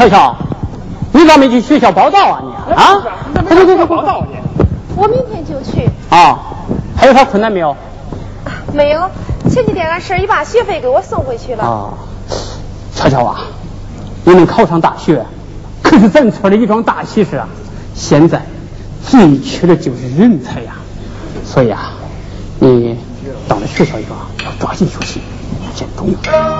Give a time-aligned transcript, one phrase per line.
[0.00, 0.08] 好好。
[0.08, 0.36] 耶，乔乔，
[1.12, 2.72] 你咋没去学校报道啊你？
[2.74, 3.02] 啊？
[3.34, 4.64] 快快快报道去！
[4.96, 5.88] 我明天就去。
[6.08, 6.38] 啊？
[6.96, 7.76] 还有啥困难没有？
[8.72, 9.10] 没有，
[9.50, 11.64] 前几天俺婶姨把学费给我送回去了。
[11.64, 11.90] 啊，
[12.94, 13.40] 乔乔啊，
[14.24, 15.24] 你能考上大学，
[15.82, 17.46] 可是咱村的一桩大喜事啊！
[17.94, 18.40] 现在
[19.06, 20.76] 最缺的就是人才呀，
[21.44, 21.92] 所以啊，
[22.58, 22.96] 你
[23.48, 25.20] 到了学校以后要抓紧学习，
[25.74, 26.59] 见重要。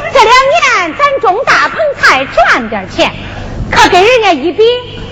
[2.25, 3.11] 赚点钱，
[3.71, 4.63] 可跟人家一比，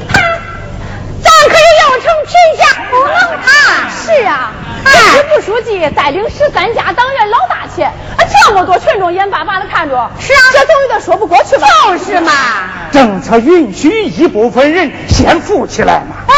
[0.08, 0.20] 哈，
[1.22, 3.90] 咱可是要成贫下不能啊！
[3.90, 4.52] 是啊，
[5.14, 7.86] 支部书记带领十三家党员老大去。
[8.32, 11.68] 这么多群众眼巴巴的看着，是啊，这总有点说不过去吧？
[11.86, 12.32] 就是嘛。
[12.92, 16.16] 政策允许一部分人先富起来嘛。
[16.28, 16.34] 啊，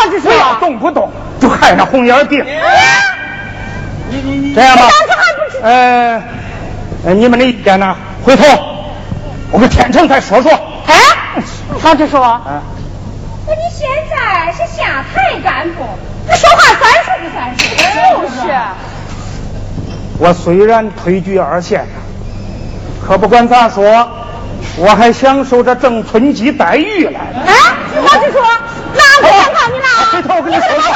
[0.00, 2.44] 老子说，不要动不动就害那红眼病。
[4.08, 4.88] 你你你，这样吧，
[5.62, 6.22] 呃，
[7.14, 7.96] 你们的意见呢？
[8.24, 8.44] 回头
[9.50, 10.50] 我跟天成再说说。
[10.86, 10.94] 哎，
[11.82, 12.62] 老子说，啊，
[13.46, 15.84] 那你现在是下台干部，
[16.28, 17.64] 你说话算数不算数？
[18.20, 18.52] 就是。
[20.18, 21.86] 我虽然退居二线，
[23.06, 24.08] 可不管咋说，
[24.76, 27.42] 我还享受着正村级待遇来了。
[27.46, 27.52] 哎，
[28.00, 28.42] 老实说，
[28.94, 29.86] 哪个想靠你了？
[30.12, 30.94] 回头我跟你说说。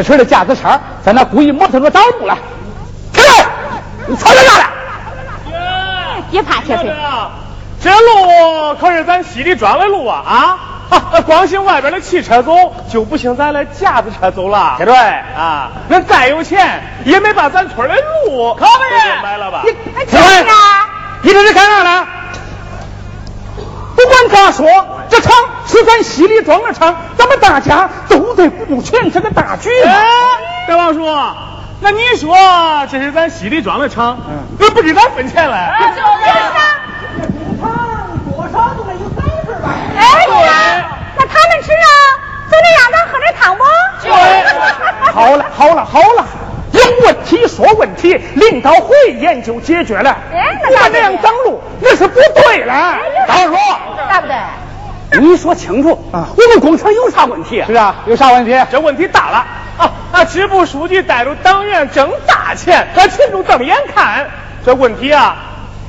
[0.00, 2.38] 车的架子车在那故意磨蹭着挡路了。
[3.12, 3.44] 铁锤，
[4.06, 4.64] 你吵这啥了？
[6.30, 6.94] 别怕，铁锤。
[7.82, 10.22] 这路可是咱西里庄的路啊
[10.88, 11.20] 啊！
[11.26, 12.54] 光行外边的汽车走，
[12.88, 14.74] 就不行咱的架子车走了。
[14.76, 19.62] 铁锤啊，那再有钱也没把咱村的路可不是买了吧？
[19.64, 19.74] 铁
[20.06, 20.88] 锤啊！
[21.22, 22.06] 你这是干啥呢？
[24.02, 24.66] 不管咋说，
[25.08, 25.32] 这厂
[25.66, 30.04] 是咱西里庄的厂，咱们大家都得顾全这个大局哎。
[30.68, 31.06] 大王叔，
[31.80, 32.36] 那你说
[32.90, 34.18] 这是咱西里庄的场，
[34.58, 35.56] 那不给咱分钱嘞？
[38.34, 39.68] 多少都得有三份吧？
[39.96, 40.02] 哎
[40.46, 40.52] 呀，
[41.16, 41.86] 那他们吃啊，
[42.50, 43.62] 就得让咱喝点汤不？
[45.12, 46.26] 好了好了好了，
[46.90, 47.46] 有问题？
[47.46, 50.10] 说问题，领导会研究解决了。
[50.32, 52.98] 哎，那那这样挡路那是不对了。
[53.26, 53.56] 大王叔，
[54.10, 54.36] 对不对？
[55.20, 57.62] 你说清楚啊，我们工程有啥问题？
[57.66, 58.58] 是啊，有啥问题？
[58.70, 59.46] 这问题大了。
[59.78, 59.90] 啊！
[60.12, 64.26] 啊，支部书记带着党员挣大钱，让群众瞪眼看，
[64.64, 65.36] 这问题啊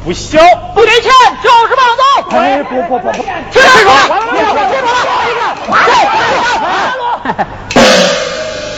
[0.06, 0.40] 不小。
[0.74, 1.12] 不给钱
[1.42, 1.82] 就是暴
[2.32, 2.38] 走。
[2.38, 3.60] 哎，不不不不，停住！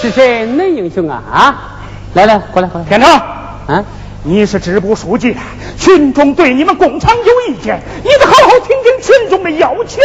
[0.01, 0.45] 是谁？
[0.45, 1.55] 恁英雄啊啊！
[2.15, 2.87] 来来，过来过来。
[2.87, 3.83] 天成，啊，
[4.23, 5.35] 你是支部书记，
[5.77, 9.99] 群众对你们工厂有意见，你得好好听听群众的要求。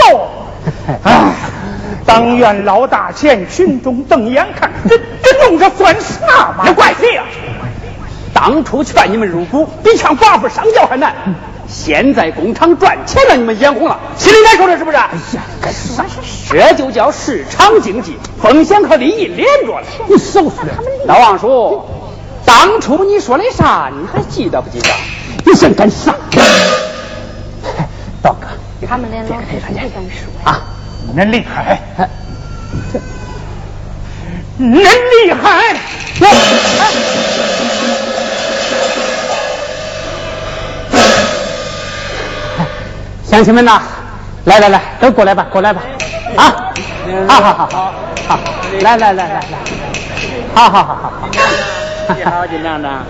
[1.04, 1.32] 哎，
[2.04, 6.64] 党员捞大钱，群众瞪眼看，这这弄这算啥嘛？
[6.66, 7.22] 那怪谁呀？
[8.34, 11.14] 当初劝你们入股，比抢寡妇上轿还难。
[11.68, 14.96] 现在工厂赚钱了，你们眼红了，心里难受了是不是？
[14.96, 15.02] 哎
[15.34, 16.04] 呀，该说
[16.50, 19.86] 这就叫市场经济，风险和利益连着了。
[20.08, 20.74] 你少说点。
[21.06, 21.84] 老王叔，
[22.50, 23.88] 当初你说的啥？
[23.96, 24.88] 你还记得不记得？
[25.46, 26.12] 你想干啥？
[28.20, 28.48] 道哥，
[28.88, 30.60] 他们连老师都敢说啊，
[31.16, 32.08] 恁厉害，哎
[34.58, 35.76] 恁厉害！
[43.24, 43.80] 乡亲们呐，
[44.44, 45.80] 来来来，都过来吧，过来吧，
[46.36, 46.72] 啊，
[47.28, 47.94] 好好好好
[48.28, 48.38] 好，
[48.82, 49.58] 来来来来来，
[50.52, 51.28] 好好好好好。
[52.16, 53.02] 你好，金厂长。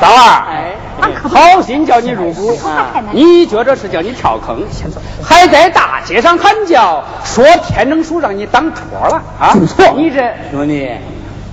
[0.00, 0.74] 三儿，哎，
[1.22, 4.62] 好心叫你入股啊，你觉着是叫你跳坑，
[5.22, 9.54] 还在大街上喊叫，说天成叔让你当托了啊？
[9.66, 10.20] 错你这
[10.50, 10.90] 兄弟，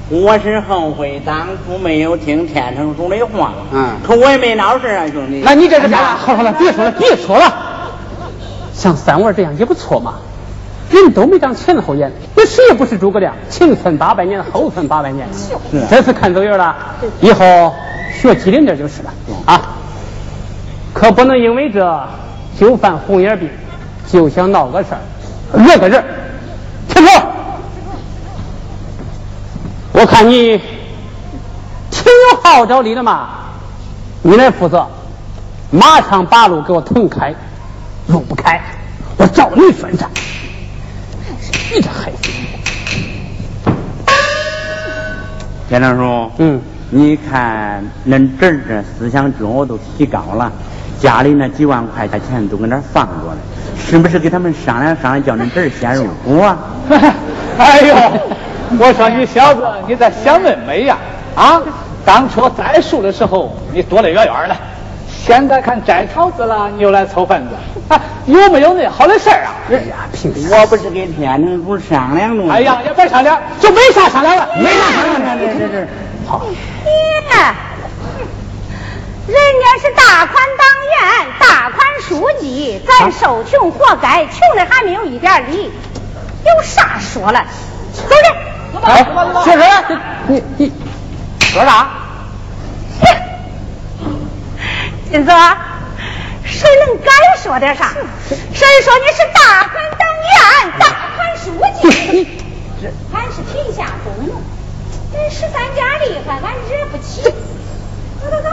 [0.10, 3.54] 我是后悔当初没有听天成叔的话。
[3.72, 5.42] 嗯可我也没闹事啊，兄弟。
[5.44, 6.16] 那你这是干啥？
[6.16, 7.54] 好了好了，别说了，别说了。
[8.74, 10.16] 像三娃这样也不错嘛，
[10.90, 15.28] 人都没长前后眼，那谁也不是诸葛亮，前存八百年，后存八百年。
[15.90, 16.76] 这次看走眼了，
[17.22, 17.74] 以后
[18.20, 19.14] 学机灵点就是了
[19.46, 19.76] 啊！
[20.94, 22.08] 可不能因为这
[22.60, 23.50] 就犯红眼病，
[24.12, 25.00] 就想闹个事儿，
[25.60, 26.04] 惹个人。
[26.88, 27.12] 听着，
[29.94, 30.58] 我看你
[31.92, 33.30] 挺有号召力的嘛，
[34.24, 34.88] 你来负责，
[35.70, 37.34] 马上把路给我腾开。
[38.08, 38.60] 路不开，
[39.18, 40.10] 我找你算账。
[41.72, 42.30] 你这孩子，
[45.70, 46.60] 天成叔，嗯，
[46.90, 50.52] 你看恁侄儿这思想觉悟都提高了，
[51.00, 53.38] 家里那几万块钱都搁那放着呢，
[53.78, 56.58] 是不是给他们商量商量，叫恁侄儿先入股啊？
[57.60, 57.96] 哎呦，
[58.80, 60.98] 我说你小子，你在想得美呀！
[61.36, 61.62] 啊，
[62.04, 64.56] 当初栽树的时候你躲得远远的，
[65.08, 67.52] 现在看摘桃子了，你又来凑份子，
[67.90, 69.54] 啊， 有没有那好的事儿啊？
[69.70, 70.62] 哎呀，凭啥？
[70.62, 72.54] 我不是跟天成叔商量着吗？
[72.54, 75.86] 哎呀，也别商量，就没啥商量了，没啥商量，这这这。
[76.28, 76.46] 好，
[76.84, 76.92] 爹，
[79.28, 80.98] 人家是大款党员、
[81.40, 85.72] 大款书记，咱受穷活该，穷的还没有一点理，
[86.46, 87.46] 有啥说了？
[87.94, 88.16] 走着，
[88.84, 89.06] 哎，
[89.44, 89.68] 先生，
[90.28, 90.72] 你你
[91.40, 91.90] 说啥？
[95.12, 95.32] 金子，
[96.46, 97.94] 谁能敢说点啥？
[98.30, 101.46] 谁说你是大款党员、大款书
[101.82, 102.28] 记？
[103.14, 104.42] 俺是天下公奴，
[105.14, 107.22] 人十三家厉害，俺惹不起。
[108.22, 108.50] 走走走，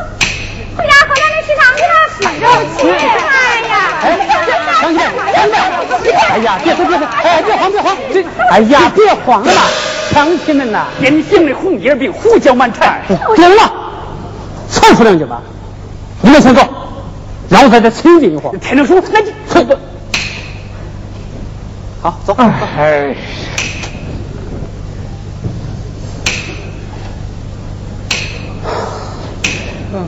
[0.76, 1.94] 回家和咱们去上去吧。
[2.40, 2.44] 肉
[2.78, 3.74] 去，哎呀，
[4.80, 5.00] 乡亲，
[5.32, 5.34] 乡
[6.02, 9.52] 亲，哎呀，别别别，哎，别慌别慌，这，哎呀，别慌了，
[10.12, 13.72] 乡亲们呐，典型的红眼病，胡搅蛮缠，行了，
[14.70, 15.40] 凑出两句吧，
[16.20, 16.62] 你们先走，
[17.48, 18.58] 让我在这清静一会儿。
[18.58, 19.76] 天成叔，那你走吧。
[22.02, 22.34] 好，走。
[22.34, 23.14] 哎，
[29.92, 29.98] 着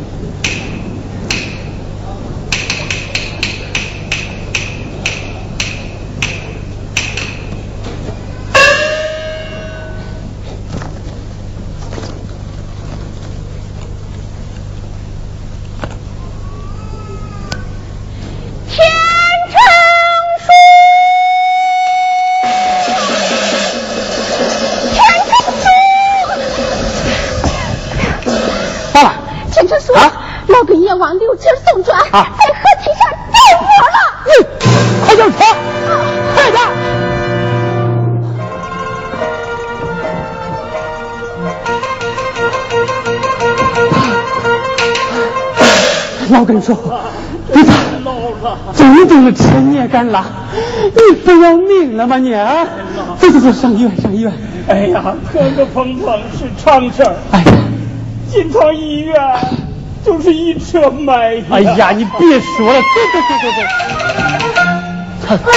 [50.07, 52.65] 你不要命了吗你啊？
[53.19, 54.33] 走走走，上医院上医院。
[54.69, 55.03] 哎呀，
[55.33, 57.45] 磕磕碰碰是常事儿，哎呀，
[58.31, 59.15] 进趟医院
[60.05, 61.43] 就是一车埋呀。
[61.51, 63.35] 哎呀，你别说了，走走走
[65.29, 65.43] 走走。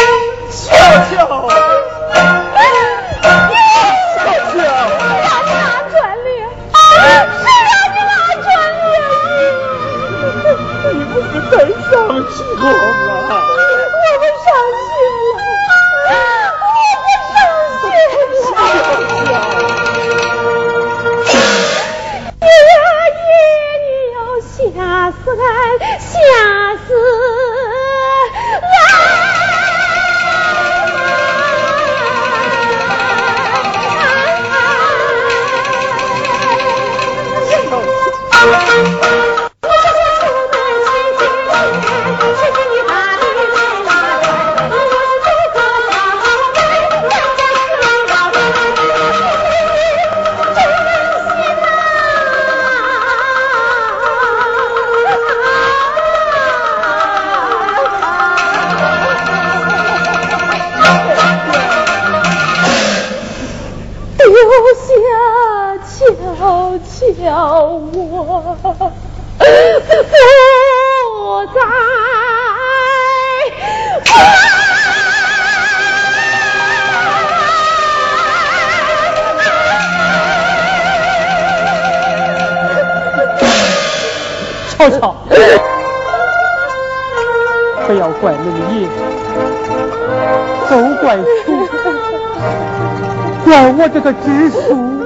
[93.93, 95.03] 这个支书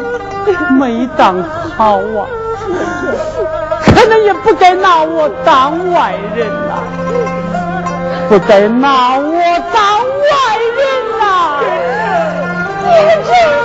[0.77, 1.41] 没当
[1.77, 2.29] 好啊，
[3.85, 6.83] 可能也不该拿我当外人呐、
[8.29, 9.33] 不该拿我
[9.73, 10.85] 当外人
[11.19, 11.59] 呐、
[12.83, 13.64] 你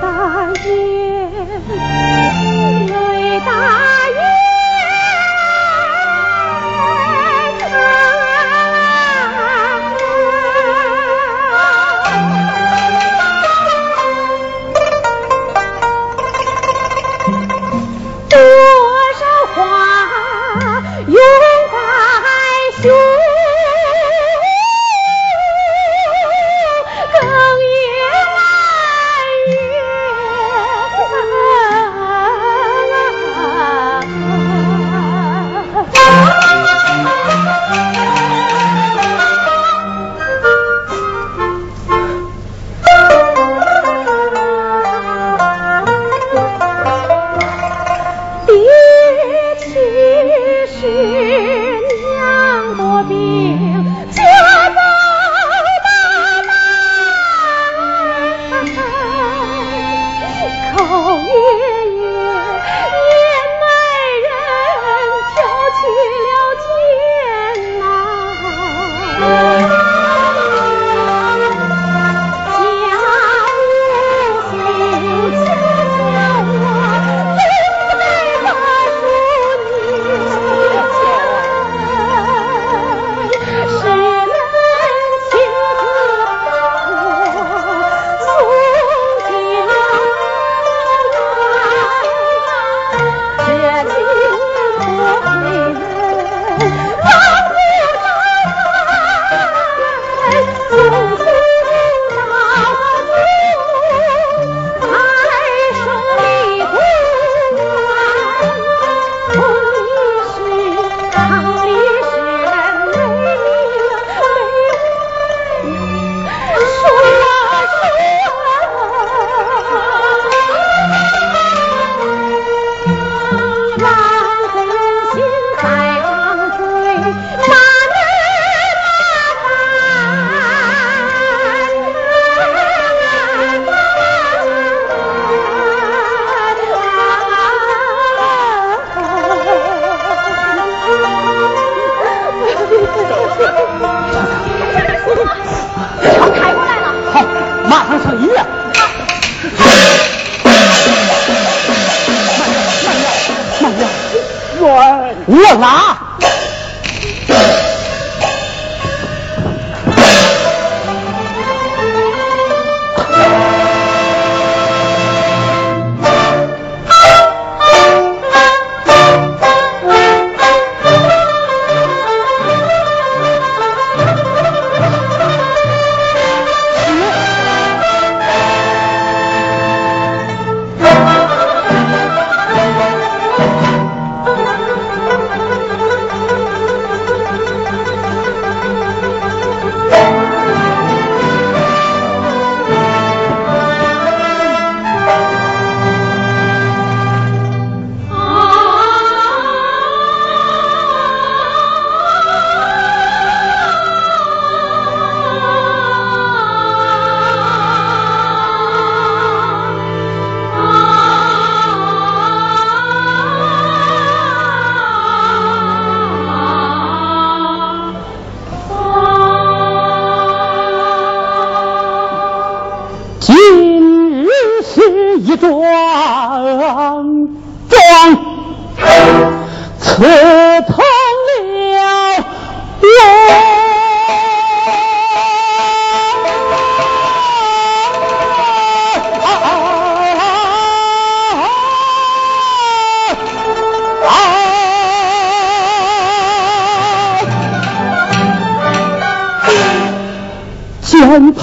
[0.00, 1.30] 大雁，
[2.86, 3.89] 泪大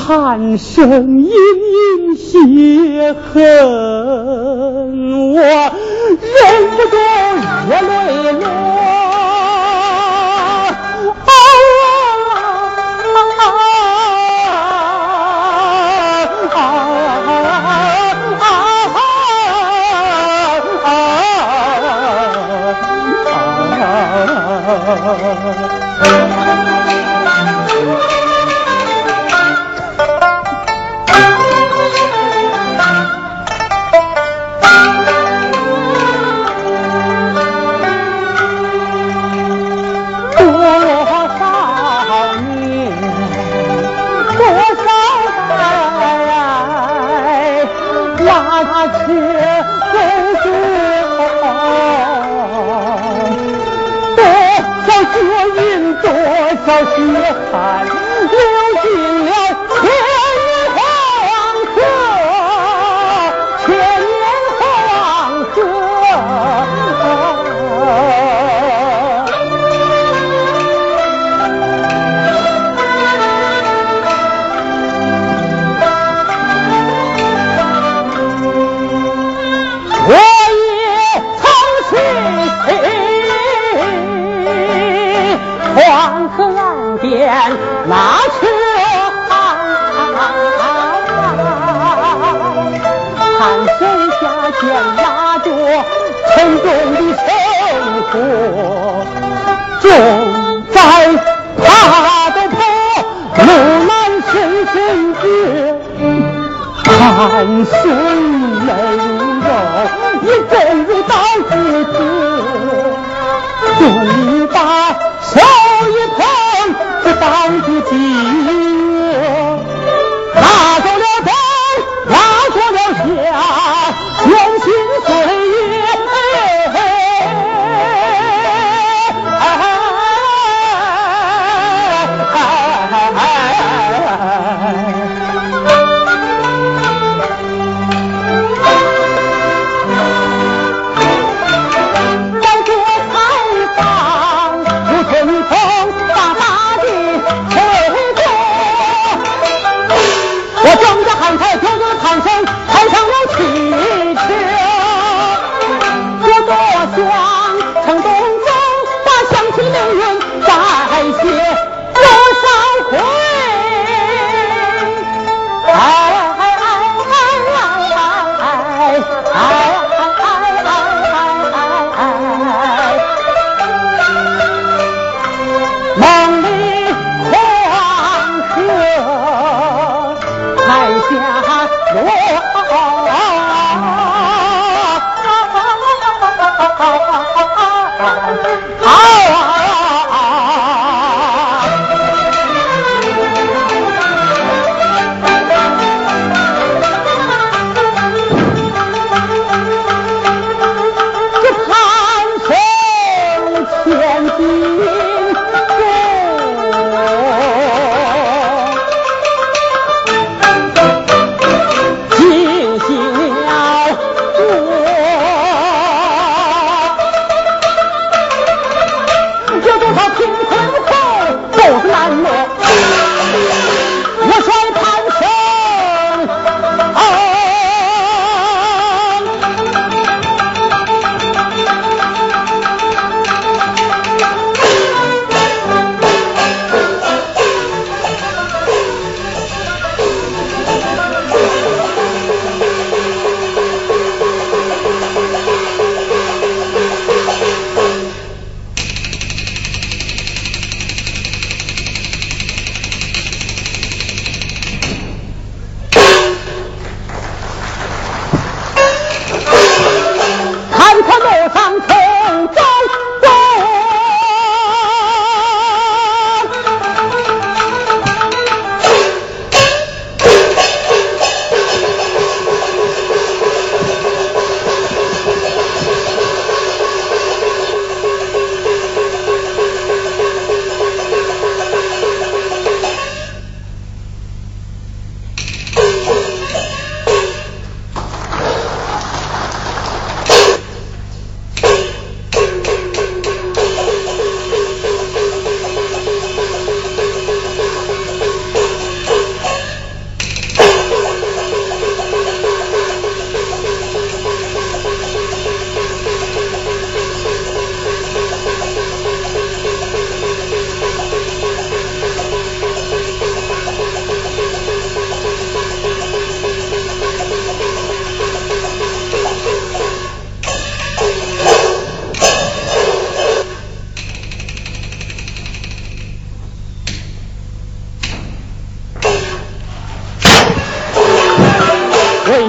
[0.07, 3.43] 寒声隐隐血痕，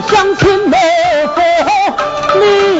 [0.03, 0.79] 乡亲们
[1.35, 2.78] 不好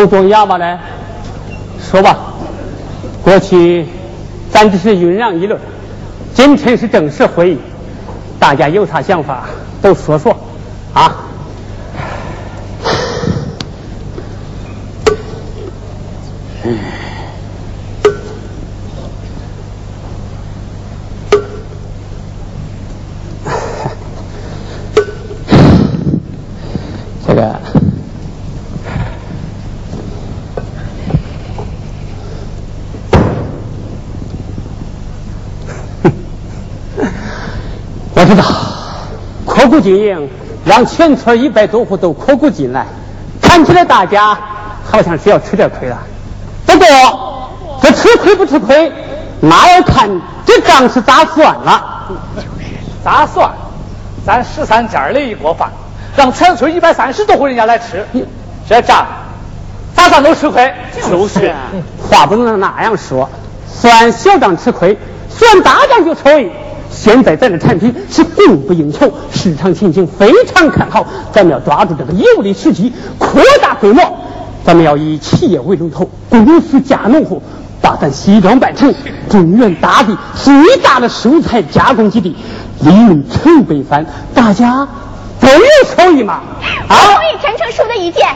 [0.00, 0.78] 都装哑巴呢？
[1.78, 2.16] 说吧。
[3.22, 3.84] 过去
[4.50, 5.60] 咱只是酝酿议论，
[6.32, 7.58] 今天是正式会议，
[8.38, 9.44] 大家有啥想法
[9.82, 10.34] 都说说
[10.94, 11.26] 啊。
[27.26, 27.60] 这个，
[38.30, 38.46] 我知道，
[39.44, 40.30] 扩股经营
[40.64, 42.86] 让全村一百多户都扩股进来，
[43.42, 44.38] 看起来大家
[44.88, 45.98] 好像是要吃点亏了。
[46.64, 47.50] 不过，
[47.82, 48.92] 这吃亏不吃亏，
[49.40, 50.08] 那要看
[50.46, 52.08] 这账是咋算了。
[53.04, 53.50] 咋算？
[54.24, 55.68] 咱十三家的一锅饭，
[56.16, 58.06] 让全村一百三十多户人家来吃，
[58.68, 59.04] 这账
[59.96, 60.72] 咋算都吃亏。
[61.02, 61.52] 就是，
[62.08, 63.28] 话不能那样说，
[63.66, 64.96] 算小账吃亏，
[65.28, 66.48] 算大账就收益。
[67.02, 74.02] 现在咱的产品是供不应求，市场前景非常看好，咱们要抓住这个有利时机，扩大规模。
[74.66, 77.42] 咱们要以企业为龙头，公司加农户，
[77.80, 78.94] 把咱西庄办成
[79.30, 82.36] 中原大地最大的蔬菜加工基地，
[82.80, 84.86] 利润成倍翻，大家
[85.40, 85.56] 都有
[85.96, 86.40] 收益嘛！
[86.86, 88.28] 我同意陈成书的意见，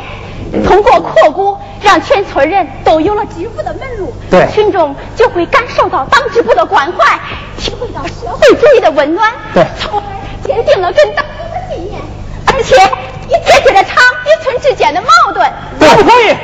[0.63, 7.19] 通过扩股，让全村人都有了致富的门路，对群众就会感受到党支部的关怀，
[7.59, 10.07] 体会到社会主义的温暖，对从而
[10.47, 12.01] 坚定了跟党的信念，
[12.47, 12.77] 而且
[13.29, 15.51] 也解决了厂与村之间的矛盾。
[15.79, 16.37] 对不可以。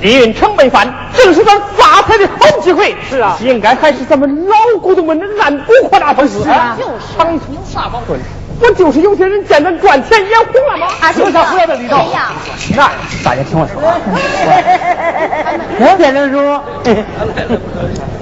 [0.00, 2.96] 利润成本翻，正是咱发财的好机会。
[3.10, 6.42] 是啊，应该还是咱们老股东们的按股扩大方式。
[6.42, 8.18] 是啊就是厂有啥矛盾？
[8.60, 10.86] 不就是有些人见咱赚钱眼红了吗？
[11.00, 12.30] 啊是有啥不要的里头哎呀？
[12.76, 12.90] 那
[13.24, 13.80] 大家听我说，
[15.98, 16.62] 先生说，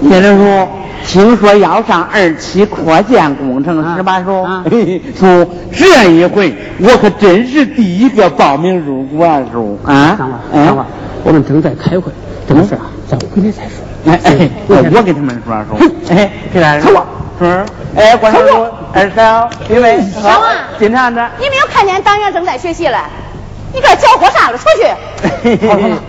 [0.09, 0.69] 先生说，
[1.07, 4.23] 听说要上二期扩建工程是吧？
[4.25, 4.65] 说啊，
[5.19, 9.43] 说这一回我可真是第一个报名入股啊！
[9.53, 10.87] 叔啊上吧，哎上吧，
[11.25, 12.13] 我们正在开会，
[12.49, 13.71] 这个事啊，咱回来再说。
[14.07, 15.77] 哎哎，我给他们说说，
[16.17, 17.05] 哎，给大家说，
[17.39, 17.65] 说，
[17.97, 20.43] 哎，关叔叔，二嫂，因为小王
[20.79, 22.99] 金厂子，你没有看见党员正在学习了？
[23.73, 24.59] 你这搅和啥了？
[24.59, 24.87] 出去！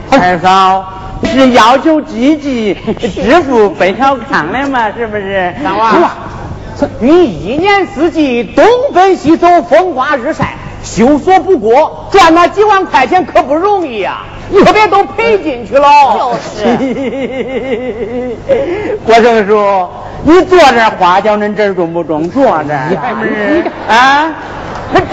[0.18, 0.86] 二嫂
[1.26, 4.92] 是要求积极致富奔小康的嘛？
[4.92, 5.54] 是不是？
[5.64, 5.92] 大娃，
[7.00, 15.88] 你一年四季东奔西走，风刮日晒，修所不过，赚那几万块钱可不容易呀、你可别都赔进去了。
[16.18, 16.66] 就是，
[19.06, 19.88] 郭生叔，
[20.24, 22.30] 你坐这花叫恁这中不中？
[22.30, 23.64] 坐这儿，是不是？
[23.88, 24.34] 啊，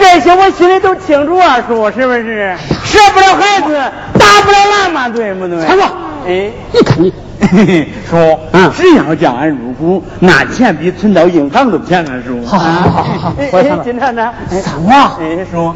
[0.01, 2.55] 这些我心里都清楚啊，叔，是不是？
[2.85, 3.79] 舍不了孩子，
[4.19, 5.67] 打不了俺嘛，对不对？
[5.67, 5.83] 陈哥，
[6.27, 7.13] 哎，你看你，
[8.09, 12.45] 叔，嗯只要叫俺入股，那钱比存到银行都便宜，叔。
[12.47, 15.75] 好好好好好哎金厂长，三娃哎，叔，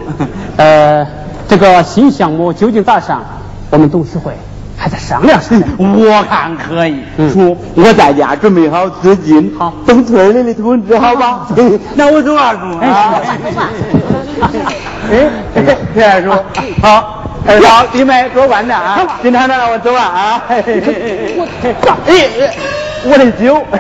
[0.56, 1.06] 呃，
[1.48, 3.22] 这个新项目究竟咋上？
[3.70, 4.32] 我们董事会
[4.76, 5.70] 还在商量商量。
[5.78, 6.96] 我看可以。
[7.16, 11.46] 嗯叔，我在家准备好资金，好等村里的通知，好吧？
[11.94, 12.78] 那我走啊，叔。
[12.78, 13.20] 啊。
[15.10, 15.30] 哎，
[15.94, 16.44] 这样说
[16.82, 17.16] 好。
[17.46, 19.18] 二嫂，弟妹多关照啊！
[19.22, 20.42] 金厂长让我走了啊！
[20.46, 20.62] 哎，
[23.04, 23.64] 我的酒。
[23.72, 23.78] 哎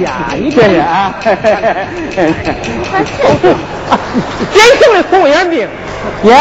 [0.00, 1.14] 呀，你这是啊！
[4.50, 5.68] 典型的红眼病。
[6.24, 6.36] 呀，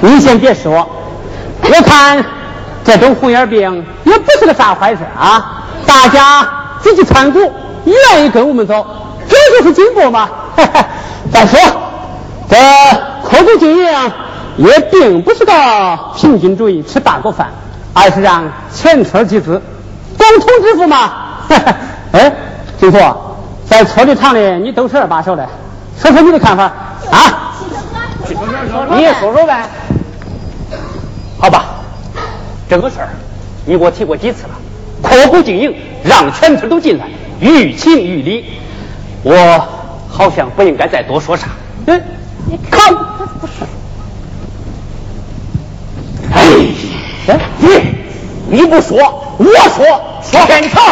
[0.00, 0.88] 你先别说，
[1.62, 2.24] 我看
[2.84, 5.62] 这种红眼病也不是个啥坏事啊。
[5.86, 6.48] 大家
[6.82, 7.38] 积极参股，
[7.84, 8.86] 愿意跟我们走，
[9.28, 10.28] 这就是进步嘛。
[11.30, 11.60] 再说，
[12.48, 12.56] 这
[13.22, 14.12] 扩股经营
[14.56, 15.52] 也并不是个
[16.16, 17.48] 平均主义吃大锅饭，
[17.92, 19.60] 而是让全村集资，
[20.16, 21.10] 共同致富嘛。
[22.12, 22.32] 哎，
[22.78, 22.98] 金富，
[23.68, 25.46] 在村里厂里你都是二把手的，
[26.00, 26.64] 说说你的看法
[27.10, 27.52] 啊？
[28.90, 29.68] 你也说说呗。
[31.40, 31.64] 好吧，
[32.68, 33.08] 这个事儿
[33.64, 34.50] 你给我提过几次了？
[35.00, 35.74] 扩股经营，
[36.04, 37.06] 让全村都进来，
[37.40, 38.44] 于情于理。
[39.22, 39.66] 我
[40.08, 41.46] 好像不应该再多说啥。
[41.86, 42.02] 嗯，
[42.70, 42.94] 看，
[46.34, 46.42] 哎，
[47.58, 47.68] 你
[48.50, 48.98] 你不说，
[49.38, 50.02] 我说，
[50.46, 50.82] 天朝。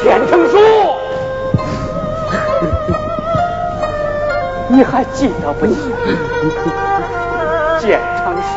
[0.00, 0.54] 天成书，
[4.68, 5.66] 你还记得不？
[5.66, 6.00] 记得？
[7.80, 8.48] 建成书，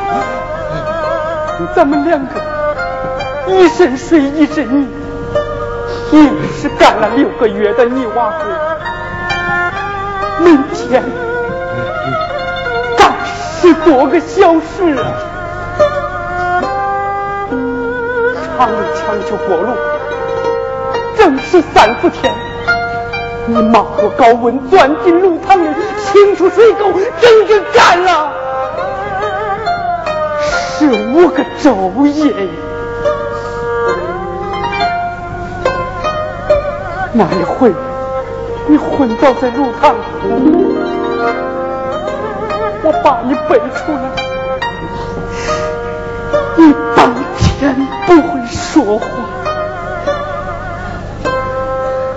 [1.75, 2.33] 咱们两个
[3.47, 4.87] 一身水一身泥，
[6.11, 8.52] 硬是干了六个月的泥瓦工，
[10.39, 11.03] 每天
[12.97, 15.13] 干十多个小时啊！
[18.57, 19.73] 长枪就过路。
[21.17, 22.33] 正是三伏天，
[23.45, 25.67] 你妈和高温钻进炉膛里，
[26.03, 26.91] 清除水垢，
[27.21, 28.31] 整整干了
[30.77, 32.33] 十五个昼夜。
[37.13, 37.71] 那一回，
[38.67, 39.99] 你昏倒在炉膛里，
[42.85, 44.03] 我把你背出来，
[46.57, 49.05] 你当天不会说话。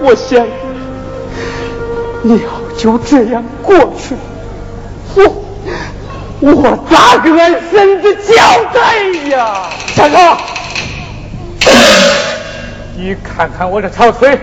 [0.01, 0.47] 我想，
[2.23, 4.15] 你要就这样过去，
[5.15, 5.19] 我
[6.41, 8.35] 我咋跟俺孙子交
[8.73, 9.67] 代呀？
[9.97, 10.17] 站住！
[12.97, 14.39] 你看看我这条腿，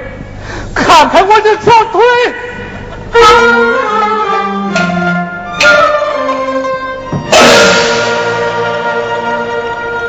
[0.73, 2.02] 看看我这条腿。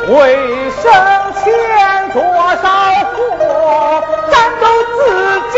[0.06, 0.82] 为生
[1.42, 1.44] 前
[2.12, 2.22] 多
[2.62, 2.64] 少
[3.12, 4.64] 活，咱都
[4.94, 4.98] 自
[5.52, 5.56] 己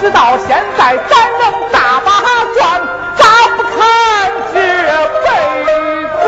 [0.00, 0.48] 直到现
[0.78, 2.22] 在咱能大把
[2.54, 2.80] 赚，
[3.18, 3.24] 咋
[3.54, 3.70] 不看
[4.50, 4.56] 这
[5.20, 5.28] 辈
[6.16, 6.24] 子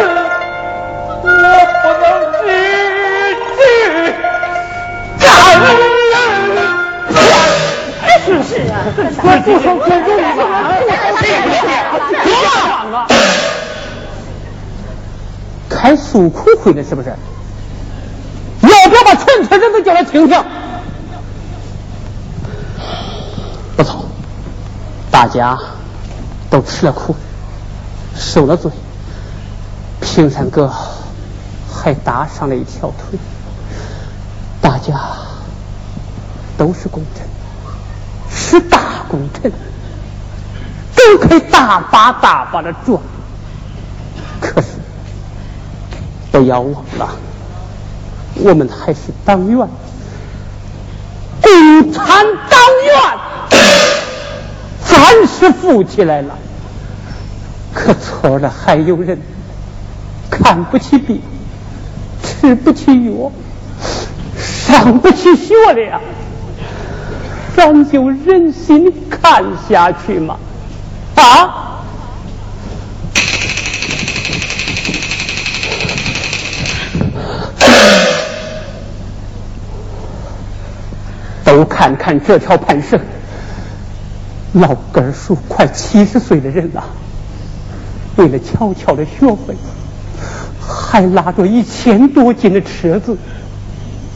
[1.24, 1.26] 我
[1.82, 2.04] 不能
[2.36, 2.40] 只
[3.56, 3.60] 知
[5.18, 5.24] 干
[5.58, 5.64] 人
[8.24, 8.74] 是是啊，
[9.22, 10.06] 快住手，快住
[12.92, 12.94] 吧！
[15.70, 17.08] 开诉苦会的是不是？
[17.08, 20.44] 要不要把全村人都叫来听听？
[23.74, 24.04] 不错，
[25.22, 25.56] 大家
[26.50, 27.14] 都吃了苦，
[28.12, 28.72] 受了罪，
[30.00, 30.68] 平山哥
[31.72, 33.16] 还搭上了一条腿，
[34.60, 35.00] 大家
[36.58, 37.24] 都是功臣，
[38.36, 39.52] 是大功臣，
[40.96, 43.00] 都可以大把大把的赚。
[44.40, 44.70] 可是
[46.32, 47.08] 不要忘了，
[48.34, 49.68] 我们还是党员，
[51.40, 53.18] 共产党员，
[55.02, 56.38] 咱是富起来了，
[57.74, 59.18] 可错了还有人
[60.30, 61.20] 看不起病，
[62.22, 63.32] 吃不起药，
[64.38, 66.00] 上不起学的呀。
[67.56, 70.36] 咱就忍心看下去吗？
[71.16, 71.82] 啊！
[81.44, 82.98] 都看看这条盘绳，
[84.52, 86.84] 老根叔快七十岁的人了，
[88.16, 89.56] 为了悄悄的学会，
[90.60, 93.16] 还拉着一千多斤的车子，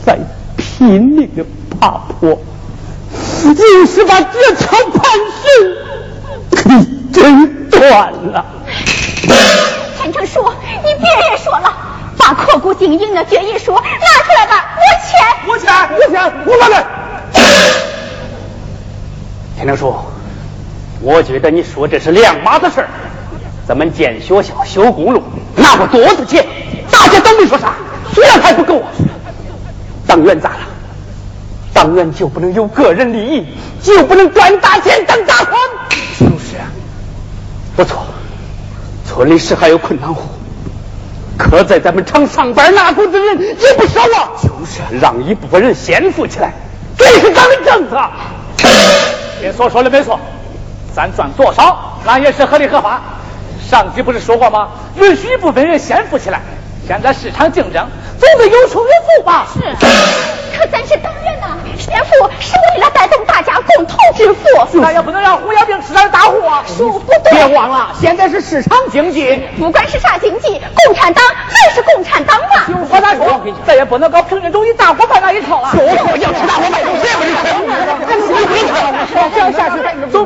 [0.05, 0.19] 在
[0.55, 1.43] 拼命的
[1.79, 2.37] 爬坡。
[3.43, 5.03] 硬是把这条盘
[5.41, 5.51] 绳
[6.51, 8.45] 给挣断了。
[9.97, 10.43] 田成叔，
[10.83, 11.73] 你别也说了，
[12.17, 15.09] 把刻骨经营的决议书拿出来吧，我签。
[15.47, 16.85] 我签，我签，我拿来。
[19.55, 19.95] 田成叔，
[21.01, 22.87] 我觉得你说这是两码子事儿。
[23.67, 25.21] 咱们建学校、修公路，
[25.55, 26.45] 拿过多少钱？
[26.89, 27.73] 大家都没说啥，
[28.13, 28.87] 虽然还不够啊。
[30.07, 30.59] 党员咋了？
[31.73, 33.45] 党员就不能有个人利益，
[33.83, 35.59] 就不能赚大钱当大款？
[36.17, 36.63] 就是啊，
[37.75, 38.05] 不错，
[39.05, 40.21] 村里是还有困难户，
[41.37, 44.31] 可在咱们厂上班拿工资的人也不少啊。
[44.41, 46.53] 就是让一部分人先富起来，
[46.97, 47.99] 这是咱的政策。
[49.41, 50.19] 别说说的没错，
[50.97, 52.99] 咱赚多少那也是合理合法。
[53.69, 54.69] 上级不是说过吗？
[54.95, 56.41] 允许一部分人先富起来。
[56.87, 57.87] 现在市场竞争，
[58.19, 59.45] 总得有穷有富吧？
[59.53, 59.59] 是，
[60.57, 66.63] 可咱是党员呐，谁天赋是为了带动大家共同致富，那也不能让胡小兵吃点大户啊！
[66.65, 67.31] 说不对。
[67.31, 72.65] 别忘了，现在是市场经济，不管是啥经济，共产党还是共产党嘛。
[72.89, 73.39] 我咋说？
[73.67, 75.69] 咱也不能搞平均主义大伙饭那一套了。
[75.73, 79.13] 说我要吃大伙卖肉，谁不是吃？
[79.35, 79.75] 这样下去，
[80.11, 80.25] 走。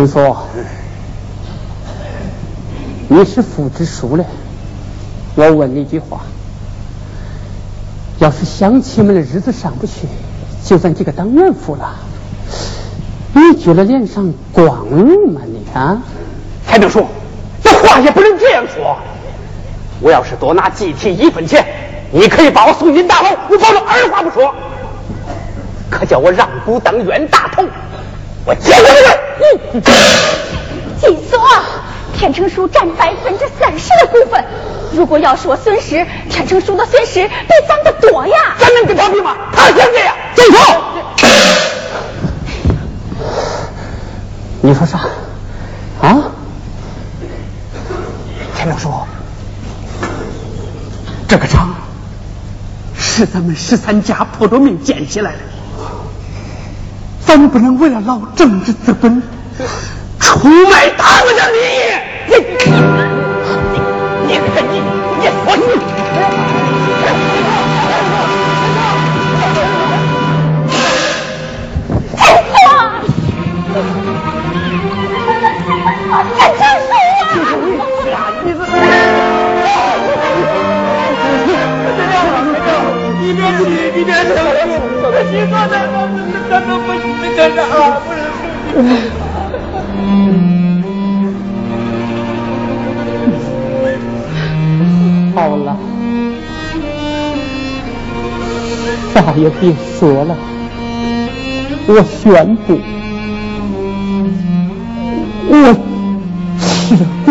[0.00, 0.34] 金叔，
[3.08, 4.24] 你是副支书嘞，
[5.34, 6.22] 我问你一句话：
[8.18, 10.08] 要是乡亲们的日子上不去，
[10.64, 11.96] 就咱几个党员富了，
[13.34, 15.42] 你觉得脸上光荣吗？
[15.44, 16.00] 你啊？
[16.66, 17.06] 还能说，
[17.62, 18.96] 这话也不能这样说。
[20.00, 21.62] 我要是多拿集体一分钱，
[22.10, 24.54] 你可以把我送进大牢，我保证二话不说。
[25.90, 27.64] 可叫我让步当冤大头，
[28.50, 29.16] 我见过这个。
[31.00, 31.38] 金锁，
[32.18, 34.44] 天成叔占百分之三十的股份，
[34.92, 38.56] 如果要说损失，天成叔的损失比咱的多呀。
[38.58, 39.36] 咱能跟他比吗？
[39.52, 40.82] 他先这样，金锁。
[44.62, 44.98] 你说啥？
[46.02, 46.32] 啊？
[48.56, 48.90] 天成书，
[51.28, 51.72] 这个厂
[52.98, 55.38] 是咱们十三家破着命建起来的，
[57.26, 59.22] 咱不能为了捞政治资本，
[60.18, 61.80] 出卖大国的利益。
[62.26, 62.34] 你
[64.26, 64.38] 你你
[64.72, 64.74] 你
[65.20, 65.60] 你我你。
[84.04, 84.30] 别急，
[84.66, 84.72] 你
[85.10, 85.72] 别急，你说的
[86.48, 87.66] 这这不是真的啊，
[88.74, 88.86] 不是。
[95.32, 95.76] 好了，
[99.14, 100.36] 啥也别说了，
[101.86, 102.78] 我宣布，
[105.48, 105.52] 我
[106.58, 107.28] 吃过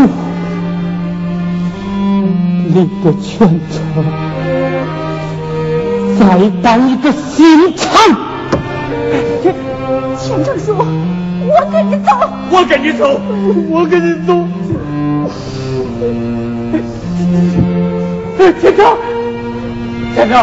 [2.68, 3.38] 你的全
[3.70, 3.78] 程，
[6.20, 6.26] 再
[6.62, 7.88] 当一个新厂。
[9.42, 10.76] 天成叔，
[11.48, 12.12] 我跟你走。
[12.52, 13.08] 我跟你走，
[13.70, 14.36] 我跟你走。
[18.38, 18.84] 天成，
[20.14, 20.34] 天成，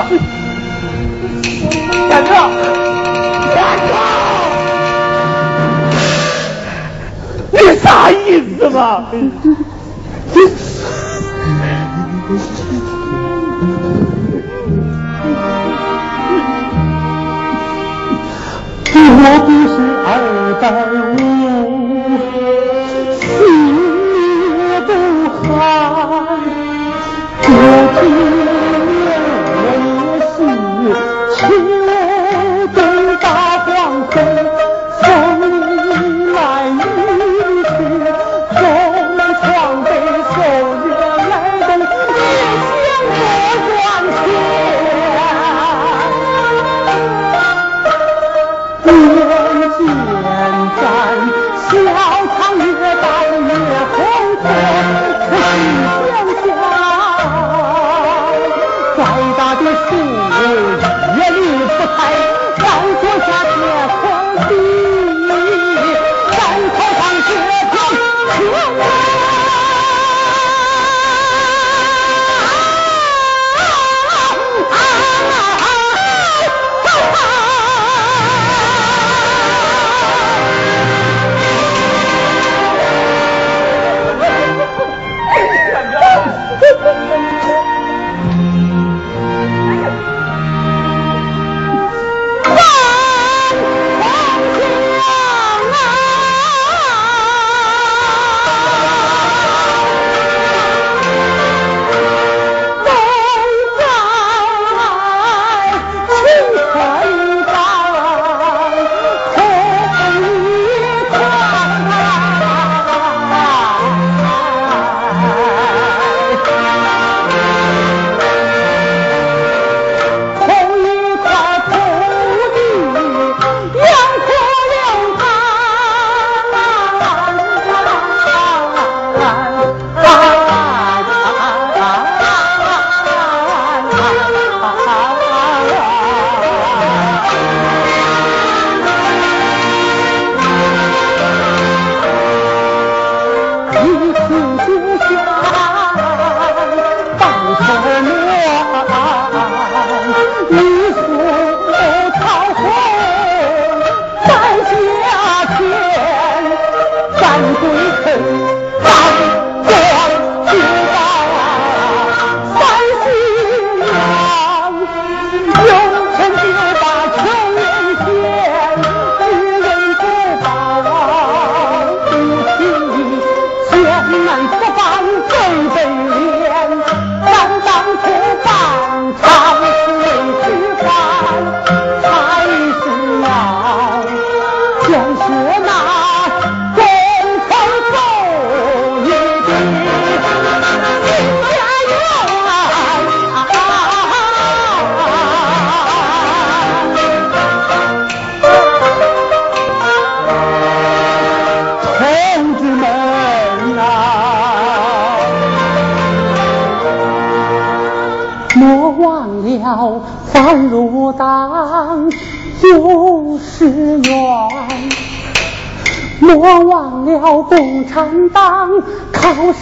[2.08, 2.28] 天成，
[3.52, 3.54] 天
[3.86, 3.88] 成，
[7.52, 8.14] 你啥意
[8.58, 8.80] 思嘛？
[19.18, 20.08] 我不是二
[20.60, 20.64] 百
[21.16, 21.16] 五，
[23.18, 23.24] 心
[24.12, 24.88] 也不
[25.32, 25.40] 寒。
[27.48, 27.50] 我
[27.96, 27.98] 今
[29.00, 29.08] 年
[29.56, 29.58] 我
[30.68, 30.86] 也
[31.40, 31.75] 是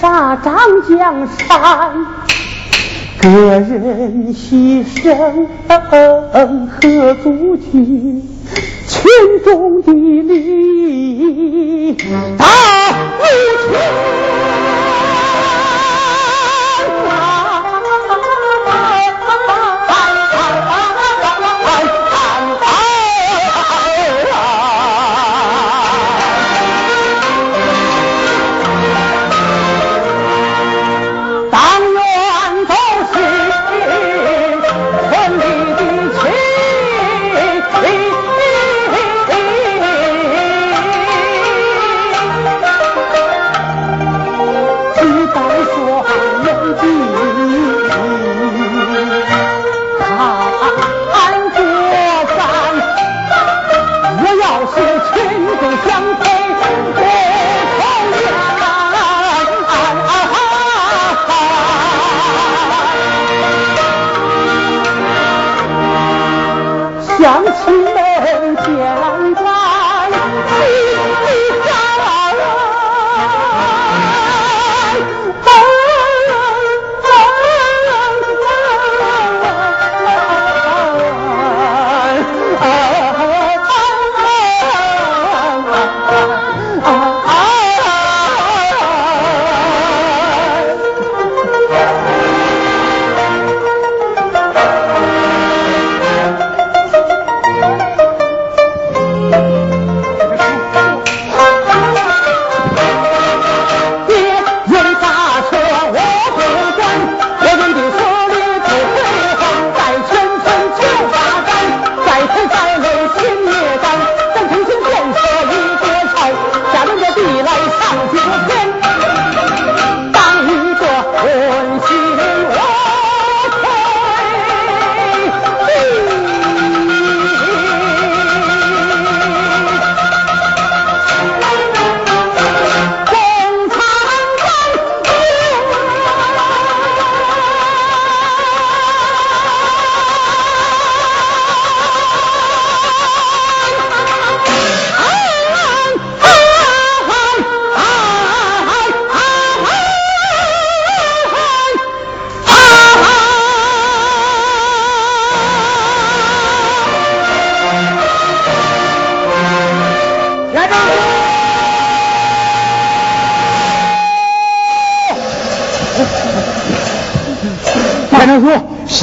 [0.01, 0.55] 杀张
[0.89, 2.07] 江山，
[3.21, 5.47] 个人牺牲
[6.81, 8.23] 何足惧？
[8.87, 9.11] 群
[9.45, 10.35] 众的利
[11.19, 11.97] 益
[12.37, 12.45] 大
[13.19, 13.23] 无
[13.63, 13.73] 穷。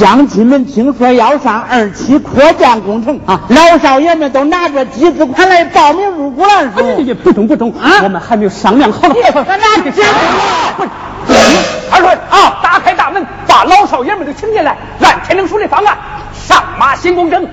[0.02, 6.72] 乡亲们听说要上二期扩建工程啊，老少爷们都拿着集资款来报名入股了。
[6.76, 9.14] 是不中不中啊，我们还没有商量好呢。
[9.32, 10.02] 咱俩去。
[11.88, 14.76] 二顺啊，打开大门，把老少爷们都请进来。
[15.00, 15.96] 按天灵书的方案，
[16.34, 17.46] 上马行公证。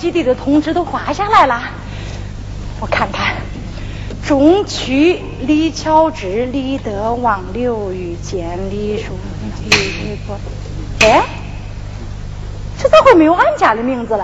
[0.00, 1.60] 基地的通知都发下来了，
[2.80, 3.36] 我看看，
[4.26, 9.18] 中区李乔治、李德、旺刘玉建、李树、
[9.62, 10.40] 李李国，
[11.00, 11.22] 哎，
[12.78, 14.22] 这咋会没有俺家的名字嘞？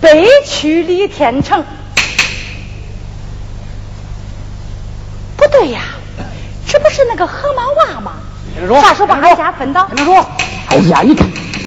[0.00, 1.64] 北区李天成，
[5.36, 5.82] 不对呀，
[6.66, 7.62] 这不是那个河马
[7.94, 8.14] 娃吗？
[8.82, 9.88] 啥时候把俺家分到？
[10.68, 11.24] 哎呀，你看